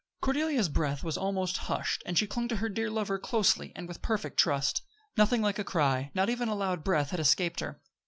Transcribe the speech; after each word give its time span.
Cordelia's 0.19 0.67
breath 0.67 1.03
was 1.03 1.15
almost 1.15 1.57
hushed; 1.69 2.01
and 2.07 2.17
she 2.17 2.25
clung 2.25 2.47
to 2.47 2.55
her 2.55 2.69
dear 2.69 2.89
lover 2.89 3.19
closely 3.19 3.71
and 3.75 3.87
with 3.87 4.01
perfect 4.01 4.37
trust. 4.39 4.81
Nothing 5.15 5.43
like 5.43 5.59
a 5.59 5.63
cry 5.63 6.09
not 6.15 6.27
even 6.27 6.49
a 6.49 6.55
loud 6.55 6.83
breath 6.83 7.11
had 7.11 7.19
escaped 7.19 7.59
her. 7.59 7.79